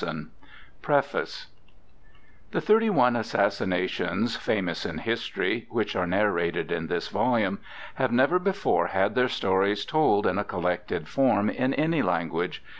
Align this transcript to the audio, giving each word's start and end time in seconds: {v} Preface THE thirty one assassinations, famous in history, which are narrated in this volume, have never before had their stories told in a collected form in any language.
{v} 0.00 0.26
Preface 0.82 1.46
THE 2.50 2.60
thirty 2.60 2.90
one 2.90 3.14
assassinations, 3.14 4.34
famous 4.34 4.84
in 4.84 4.98
history, 4.98 5.68
which 5.70 5.94
are 5.94 6.04
narrated 6.04 6.72
in 6.72 6.88
this 6.88 7.06
volume, 7.06 7.60
have 7.94 8.10
never 8.10 8.40
before 8.40 8.88
had 8.88 9.14
their 9.14 9.28
stories 9.28 9.84
told 9.84 10.26
in 10.26 10.36
a 10.36 10.42
collected 10.42 11.06
form 11.06 11.48
in 11.48 11.72
any 11.74 12.02
language. 12.02 12.60